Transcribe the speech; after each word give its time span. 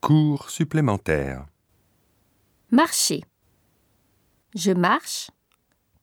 Cours 0.00 0.48
supplémentaire. 0.48 1.46
Marcher. 2.70 3.24
Je 4.54 4.70
marche. 4.70 5.30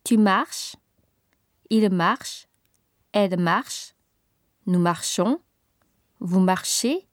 Tu 0.04 0.18
marches. 0.18 0.75
Il 1.70 1.90
marche. 1.90 2.47
Elle 3.13 3.39
marche. 3.39 3.95
Nous 4.67 4.79
marchons. 4.79 5.39
Vous 6.19 6.42
marchez. 6.42 7.08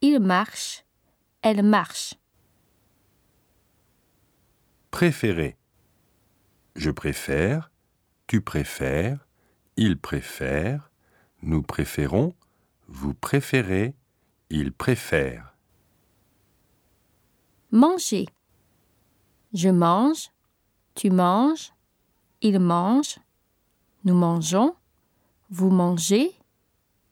Il 0.00 0.20
marche. 0.20 0.84
Elle 1.42 1.64
marche. 1.64 2.14
Préférer. 4.92 5.56
Je 6.76 6.90
préfère. 6.90 7.72
Tu 8.28 8.40
préfères. 8.40 9.26
Il 9.76 9.98
préfère. 9.98 10.90
Nous 11.42 11.62
préférons. 11.62 12.34
Vous 12.86 13.14
préférez. 13.14 13.96
Il 14.48 14.72
préfère. 14.72 15.57
Manger. 17.70 18.26
Je 19.52 19.68
mange. 19.68 20.30
Tu 20.94 21.10
manges. 21.10 21.74
Il 22.40 22.58
mange. 22.60 23.18
Nous 24.04 24.14
mangeons. 24.14 24.74
Vous 25.50 25.68
mangez. 25.68 26.32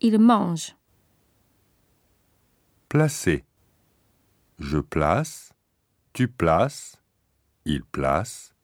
Il 0.00 0.18
mange. 0.18 0.74
Placer. 2.88 3.44
Je 4.58 4.78
place. 4.78 5.52
Tu 6.14 6.26
places. 6.26 6.96
Il 7.66 7.84
place. 7.84 8.54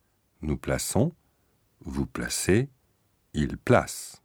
Nous 0.41 0.57
plaçons. 0.57 1.13
Vous 1.81 2.07
placez. 2.07 2.71
Il 3.35 3.59
place. 3.59 4.23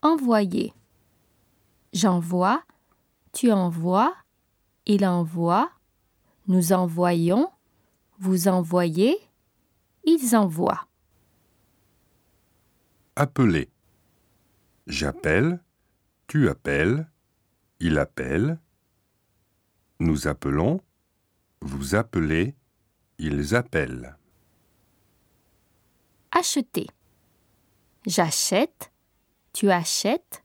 Envoyer. 0.00 0.72
J'envoie. 1.92 2.62
Tu 3.32 3.52
envoies. 3.52 4.14
Il 4.92 5.06
envoie. 5.06 5.70
Nous 6.48 6.72
envoyons. 6.72 7.48
Vous 8.18 8.48
envoyez. 8.48 9.16
Ils 10.02 10.34
envoient. 10.34 10.88
Appeler. 13.14 13.70
J'appelle. 14.88 15.62
Tu 16.26 16.48
appelles. 16.48 17.08
Il 17.78 18.00
appelle. 18.00 18.58
Nous 20.00 20.26
appelons. 20.26 20.80
Vous 21.60 21.94
appelez. 21.94 22.56
Ils 23.18 23.54
appellent. 23.54 24.18
Acheter. 26.32 26.88
J'achète. 28.06 28.90
Tu 29.52 29.70
achètes. 29.70 30.42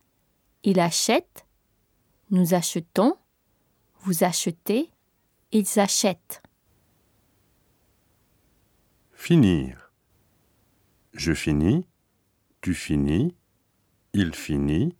Il 0.62 0.80
achète. 0.80 1.48
Nous 2.30 2.54
achetons. 2.54 3.18
Vous 4.06 4.24
achetez. 4.24 4.92
Ils 5.52 5.80
achètent. 5.80 6.44
Finir. 9.14 9.92
Je 11.14 11.34
finis. 11.34 11.88
Tu 12.62 12.76
finis. 12.76 13.36
Il 14.14 14.36
finit. 14.36 14.96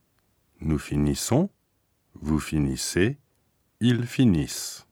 Nous 0.60 0.80
finissons. 0.80 1.52
Vous 2.16 2.40
finissez. 2.40 3.20
Ils 3.80 4.08
finissent. 4.08 4.88